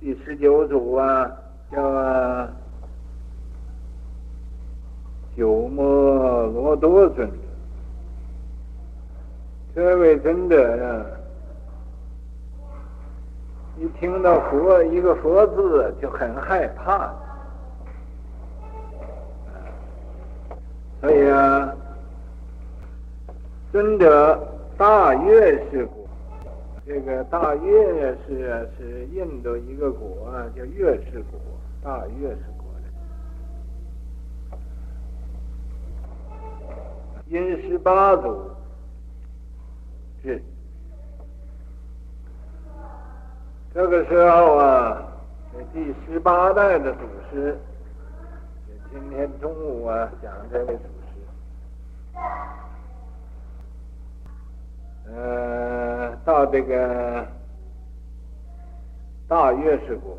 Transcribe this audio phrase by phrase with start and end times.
[0.00, 1.30] 第十九组啊，
[1.70, 2.48] 叫
[5.36, 7.30] 九摩罗多尊。
[9.74, 11.04] 这位尊者呀，
[13.76, 17.12] 一听到佛一个佛字就很害怕，
[21.02, 21.74] 所以啊，
[23.70, 24.48] 尊者
[24.78, 25.99] 大月氏国。
[26.90, 31.38] 这个大月氏啊，是印度一个国啊，叫月氏国，
[31.80, 34.58] 大月氏国的，
[37.28, 38.50] 殷十八祖
[40.20, 40.42] 是
[43.72, 45.00] 这个时候啊，
[45.52, 46.98] 这第十八代的祖
[47.30, 47.56] 师，
[48.90, 52.18] 今天中午啊讲这位祖师，
[55.06, 55.69] 嗯。
[56.22, 57.26] 到这个
[59.26, 60.16] 大月氏国，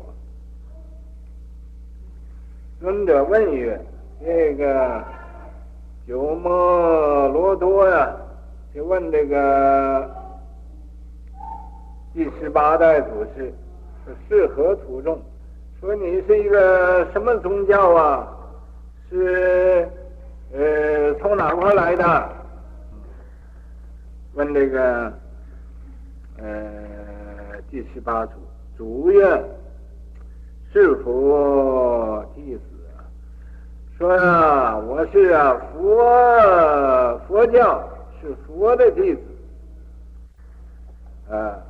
[2.80, 3.80] 尊者问曰
[4.20, 5.04] ：“这个
[6.06, 8.16] 鸠摩罗多呀，
[8.74, 10.10] 就问这个
[12.12, 13.54] 第十八代祖师，
[14.04, 15.20] 说是何土众？
[15.80, 18.28] 说你是一个什么宗教啊？
[19.08, 19.88] 是
[20.52, 22.28] 呃从哪块来的？
[24.34, 25.12] 问这个。”
[26.44, 28.32] 呃，第十八祖，
[28.76, 29.22] 祖曰
[30.72, 32.62] ：“是佛弟子。”
[33.96, 37.88] 说啊，我是啊佛佛教
[38.20, 39.20] 是佛的弟子
[41.30, 41.62] 啊。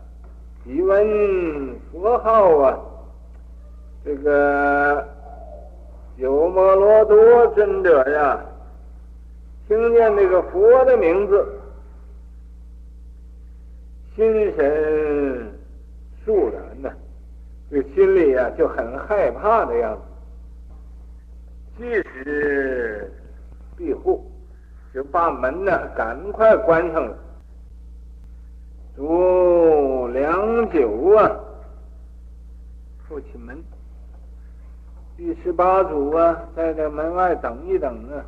[0.65, 2.78] 一闻佛号啊，
[4.03, 5.06] 这个
[6.17, 8.41] 鸠摩罗多尊者呀，
[9.69, 11.59] 听见那个佛的名字。
[14.15, 15.51] 心神
[16.23, 16.93] 肃然呐，
[17.71, 20.03] 这心里呀就很害怕的样子。
[21.79, 23.11] 即使
[23.75, 24.31] 闭户，
[24.93, 27.17] 就把门呢赶快关上了。
[28.95, 31.34] 读良久啊，
[33.09, 33.56] 父亲门。
[35.17, 38.22] 第十八祖啊，在这门外等一等啊，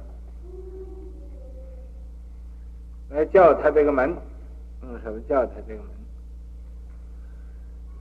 [3.11, 4.17] 来叫他这个门。
[4.87, 5.89] 用手叫他这个门，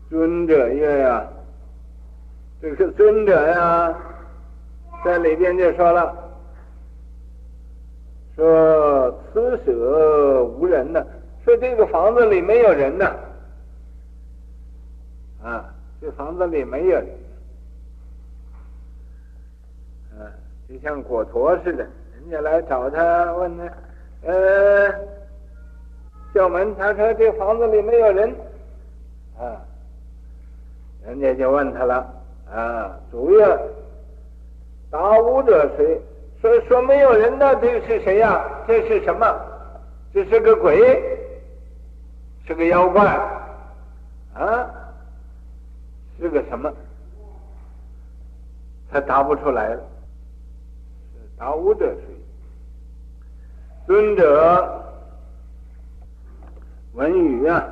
[0.10, 1.26] 尊者曰呀，
[2.62, 3.98] 这个尊者呀，
[5.06, 6.14] 在里边就说了，
[8.36, 11.06] 说此舍无人呢，
[11.46, 13.06] 说这个房子里没有人呢，
[15.42, 17.08] 啊，这房子里没有人，
[20.20, 20.28] 啊，
[20.68, 23.64] 就像果陀似的，人家来找他问他，
[24.28, 25.23] 呃。
[26.50, 28.36] 门，他说这房子里没有人，
[29.40, 29.62] 啊，
[31.06, 32.14] 人家就问他了，
[32.52, 33.59] 啊，主曰，
[34.90, 36.00] 达吾者谁？
[36.42, 39.26] 说说没有人呢，这是谁呀、这是什么？
[40.14, 41.02] 这是个鬼，
[42.46, 43.06] 是个妖怪，
[44.34, 44.70] 啊，
[46.20, 46.72] 是个什么？
[48.92, 49.81] 他答不出来了。
[51.38, 52.04] 打五者谁？
[53.88, 54.83] 尊者。
[56.94, 57.66] 闻语啊，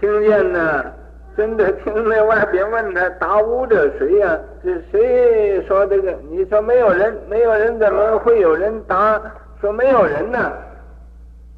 [0.00, 0.92] 听见呢，
[1.36, 6.10] 真的听那外边问他达吾者谁呀、这谁说这个？
[6.30, 9.20] 你说没有人，没有人怎么会有人答？
[9.60, 10.52] 说没有人呢？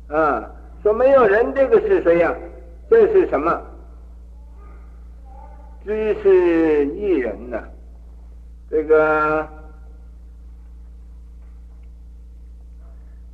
[0.08, 0.50] 啊，
[0.82, 2.34] 说没有人，这个是谁呀、
[2.90, 3.62] 这是什么？
[5.84, 7.62] 知是一人呢？
[8.68, 9.46] 这个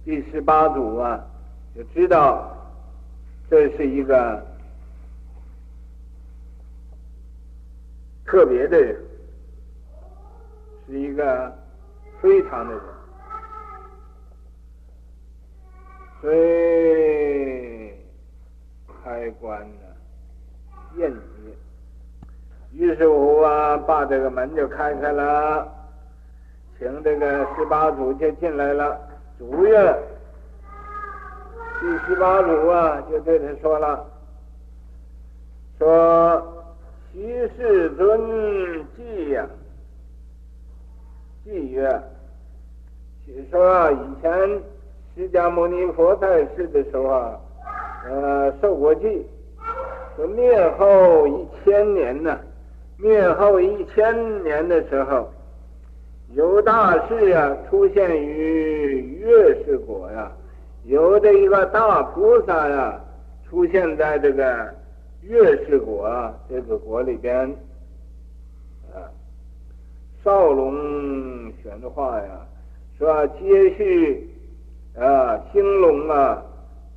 [0.04, 1.24] 第十八组啊，
[1.74, 2.54] 就知道。
[3.50, 4.46] 这是一个
[8.26, 9.00] 特别的人，
[10.86, 11.50] 是一个
[12.20, 12.82] 非常的人，
[16.20, 17.94] 所以
[19.02, 19.96] 开关了，
[20.96, 21.18] 宴结。
[22.72, 25.66] 于是乎啊，把这个门就开开了，
[26.78, 29.00] 请这个十八祖就进来了，
[29.38, 30.07] 主曰。
[32.08, 34.02] 第十八祖啊，就对他说了
[35.78, 36.42] ：“说，
[37.12, 39.46] 须世尊记呀，
[41.44, 42.02] 记曰，
[43.26, 44.32] 据说以前
[45.14, 47.38] 释迦牟尼佛在世的时候啊，
[48.06, 49.26] 呃，受过记，
[50.16, 52.40] 说灭后一千年呢，
[52.96, 55.30] 灭后一千年的时候，
[56.30, 60.32] 有大事啊出现于月氏国呀。”
[60.88, 62.98] 有的一个大菩萨呀，
[63.46, 64.74] 出现在这个
[65.20, 66.08] 月氏国
[66.48, 67.46] 这个国里边，
[68.94, 69.04] 啊，
[70.24, 72.46] 少龙玄化呀，
[72.98, 73.26] 是吧？
[73.26, 74.34] 接续
[74.98, 76.42] 啊，兴隆啊，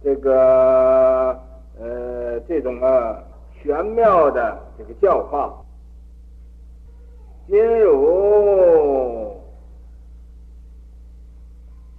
[0.02, 1.38] 这个
[1.78, 3.22] 呃，这种啊
[3.62, 5.54] 玄妙的这个教化。
[7.46, 9.21] 今汝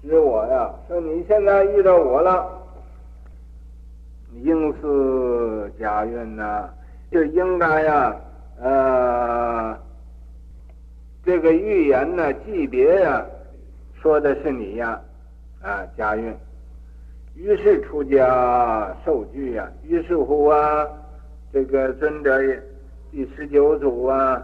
[0.02, 2.44] 知我呀，说你现在遇到我了，
[4.42, 6.68] 应是家运呐，
[7.10, 8.16] 就应该呀，
[8.60, 9.78] 呃，
[11.24, 13.24] 这个预言呢，级别呀，
[14.00, 15.00] 说的是你呀，
[15.62, 16.34] 啊，家运。
[17.34, 20.86] 于是出家受具呀，于是乎啊，
[21.52, 22.38] 这个尊者
[23.10, 24.42] 第十九祖啊。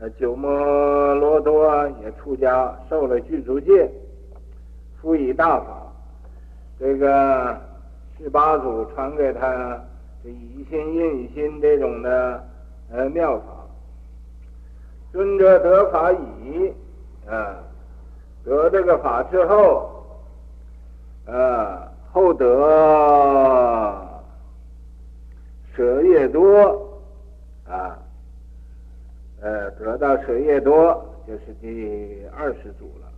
[0.00, 3.88] 呃鸠摩罗多也出家，受了具足戒，
[5.02, 5.82] 辅以大法。
[6.78, 7.60] 这个
[8.16, 9.78] 十八祖传给他
[10.24, 12.42] 这以心印心这种的
[12.90, 13.44] 呃妙法。
[15.12, 16.72] 尊者得法已，
[17.28, 17.58] 啊，
[18.44, 20.04] 得这个法之后，
[21.26, 24.08] 啊，后得
[25.76, 26.88] 舍业多，
[27.68, 27.98] 啊。
[29.42, 33.11] 呃，得到舍业多，就是第二十组了。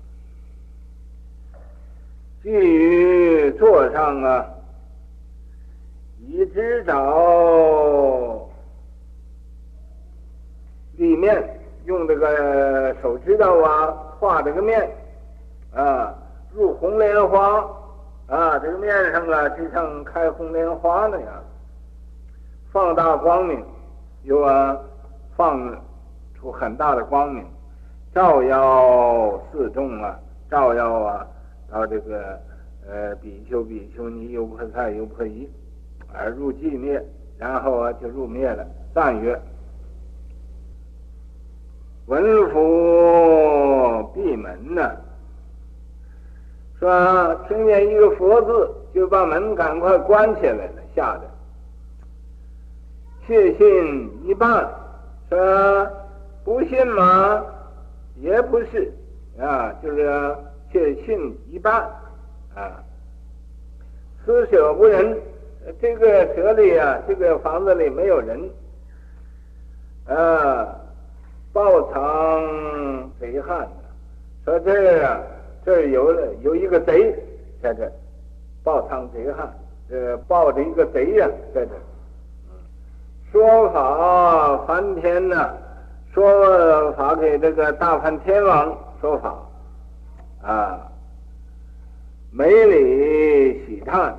[2.45, 4.45] 基于座上啊，
[6.21, 8.47] 以指爪
[10.99, 11.43] 立面，
[11.87, 13.87] 用这个手指头啊
[14.21, 14.87] 画这个面
[15.75, 16.15] 啊，
[16.53, 17.67] 入红莲花
[18.27, 21.43] 啊，这个面上啊就像开红莲花那样，
[22.71, 23.65] 放大光明，
[24.25, 24.79] 有啊
[25.35, 25.83] 放。
[26.37, 27.43] 出很大的光明，
[28.13, 30.21] 照耀四众啊，
[30.51, 31.27] 照耀啊，
[31.71, 32.41] 到这个
[32.89, 35.49] 呃比丘、比丘尼、优婆塞、优婆夷，
[36.13, 37.03] 而入寂灭，
[37.39, 38.67] 然后啊就入灭了。
[38.95, 39.41] 赞曰：
[42.07, 44.97] 闻佛闭门呢，
[46.79, 51.31] 说听见一个佛字，就把门赶快关起来了，吓得。
[53.27, 54.69] 确信一半，
[55.29, 55.91] 说。
[56.45, 57.43] 不信吗？
[58.17, 58.93] 也不是
[59.41, 60.37] 啊，就是
[60.75, 61.89] 确信一半
[62.53, 62.83] 啊。
[64.27, 65.17] 施舍无人，
[65.81, 68.51] 这个舍里啊，这个房子里没有人
[70.09, 70.67] 啊。
[71.53, 73.69] 抱藏贼汉，
[74.45, 75.21] 说这儿啊，
[75.65, 77.15] 这儿有有一个贼
[77.63, 77.93] 在这儿，
[78.65, 79.55] 报藏贼汉，
[79.91, 81.81] 呃，抱着一个贼呀、在这儿。
[83.31, 85.55] 说法梵天呐。
[86.13, 89.37] 说法给这个大梵天王说法，
[90.45, 90.93] 啊，
[92.31, 94.15] 煤里洗炭，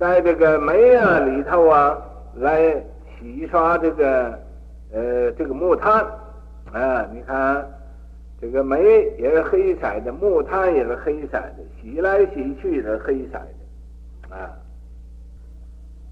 [0.00, 1.96] 在这个煤啊里头啊
[2.34, 2.74] 来
[3.18, 4.38] 洗刷这个
[4.92, 6.04] 呃这个木炭，
[6.72, 7.64] 啊，你看
[8.40, 8.82] 这个煤
[9.16, 13.38] 也是黑色的，木炭也是黑色的，洗来洗去也是黑色
[14.28, 14.50] 的，啊，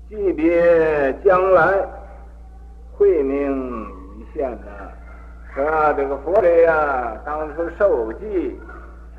[0.08, 1.84] 即别将来
[2.93, 3.87] 慧命
[4.19, 4.94] 已现啊。
[5.56, 8.56] 啊，这个佛爷呀，当初受记，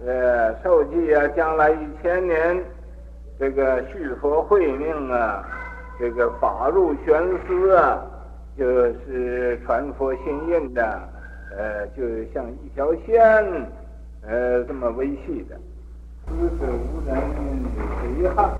[0.05, 2.63] 呃，受记啊，将来一千年，
[3.37, 5.45] 这个续佛慧命啊，
[5.99, 8.01] 这个法入玄思啊，
[8.57, 8.65] 就
[9.05, 10.99] 是传佛心印的，
[11.57, 12.01] 呃，就
[12.33, 13.43] 像一条线，
[14.25, 15.57] 呃，这么微细的。
[16.27, 17.17] 施舍无人
[17.75, 18.51] 有遗憾，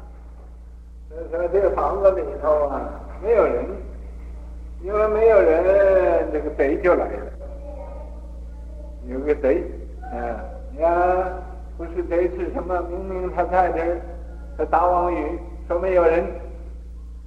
[1.08, 3.64] 所以说这房子里头啊，没有人，
[4.82, 7.32] 因为没有人，这个贼就来了。
[9.08, 9.64] 有个贼，
[10.12, 11.34] 啊，你看
[11.78, 12.82] 不是贼是什么？
[12.90, 14.02] 明明他在这儿，
[14.58, 16.26] 他打妄语，说没有人，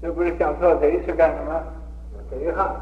[0.01, 1.63] 这不是想做贼是干什么？
[2.31, 2.75] 贼汉，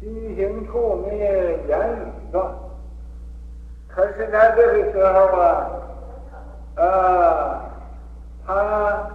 [0.00, 2.46] 心行处灭，言语断。
[3.88, 5.70] 可是在这个时候啊，
[6.76, 7.62] 啊，
[8.46, 9.10] 他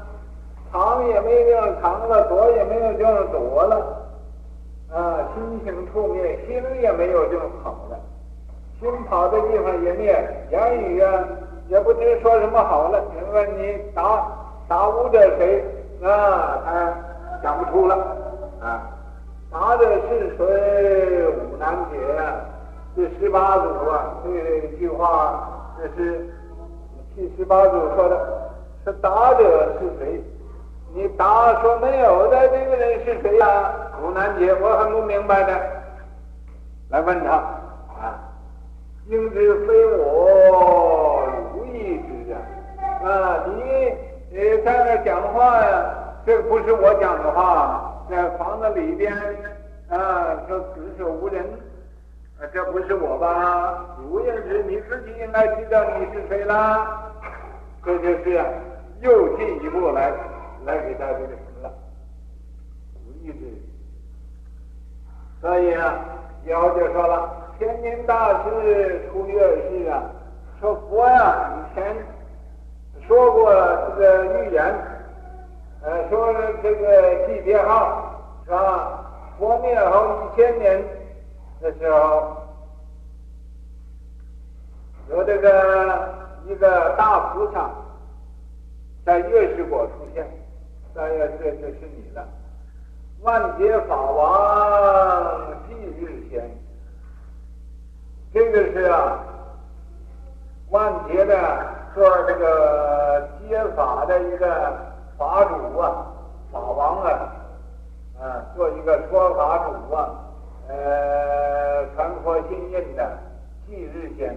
[0.71, 3.75] 藏也没地方藏了，躲也没有地方躲了，
[4.91, 7.99] 啊，心行处灭，心也没有地方跑了。
[8.79, 11.23] 心跑的地方也灭，言语啊
[11.67, 13.01] 也不知说什么好了。
[13.13, 14.27] 你问你打
[14.67, 15.63] 打无者谁
[16.03, 16.59] 啊？
[16.65, 16.93] 他
[17.41, 17.95] 讲不出了
[18.61, 18.89] 啊。
[19.51, 21.27] 打的是谁？
[21.27, 22.35] 五难解啊。
[22.95, 24.29] 这十八祖啊，这
[24.67, 26.29] 一句话这是
[27.15, 28.51] 第十八祖说的，
[28.85, 30.21] 是打者是谁？
[30.93, 33.73] 你打说没有的这个人是谁呀、啊？
[34.03, 35.53] 五难解，我很不明白的。
[36.89, 37.41] 来问他。
[39.07, 41.21] 应知非我
[41.53, 42.35] 如意之啊！
[43.07, 43.93] 啊，你
[44.31, 45.61] 你在那讲话？
[46.25, 49.13] 这不是我讲的话，在房子里边
[49.89, 51.43] 啊，说此舍无人，
[52.39, 53.95] 啊，这不是我吧？
[53.97, 57.11] 主应是你自己应该知道你是谁啦。
[57.83, 58.43] 这就是
[59.01, 60.11] 又进一步来
[60.65, 61.73] 来给他这个什么了，
[62.95, 63.37] 主意志。
[65.41, 65.99] 所以啊，
[66.43, 70.03] 以后就说了，天津大师出月事啊，
[70.59, 71.95] 说佛呀以前
[73.07, 73.53] 说过
[73.97, 74.75] 这个预言，
[75.81, 78.13] 呃，说这个季别号
[78.45, 79.01] 是吧？
[79.37, 80.83] 佛灭后一千年
[81.61, 82.37] 的时候，
[85.09, 86.13] 有这个
[86.47, 87.69] 一个大菩萨
[89.05, 90.27] 在月氏国出现，
[90.93, 92.27] 大约这就是你了。
[93.21, 96.49] 万劫法王即日显，
[98.35, 99.17] 这个是啊，
[100.69, 101.33] 万劫的
[101.93, 104.75] 做这个接法的一个
[105.17, 106.05] 法主啊，
[106.51, 107.31] 法王啊，
[108.19, 110.09] 啊，做一个说法主啊，
[110.67, 113.09] 呃，传播心印的
[113.65, 114.35] 祭日显，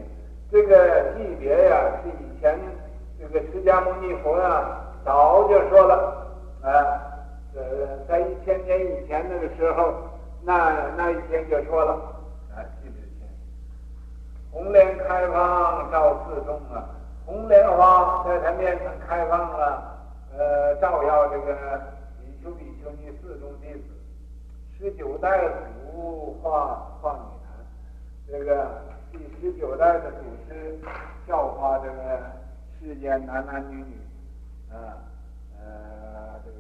[0.49, 2.57] 这个季别呀，是以前
[3.19, 6.25] 这个释迦牟尼佛啊早就说了
[6.63, 6.71] 啊。
[7.57, 9.93] 呃，在一千年以前那个时候，
[10.45, 11.95] 那那一天就说了
[12.55, 12.98] 啊，季日显，
[14.51, 16.89] 红莲开放照四众啊，
[17.27, 19.99] 红莲花在他面前开放了，
[20.37, 21.55] 呃，照耀这个
[22.21, 23.85] 比丘比丘尼四众弟子，
[24.79, 25.49] 十九代
[25.93, 27.51] 祖化化女坛，
[28.27, 30.79] 这个第十九代的祖师
[31.27, 32.21] 教化这个
[32.81, 34.01] 世间男男女女
[34.71, 34.97] 啊，
[35.59, 36.59] 呃，这个。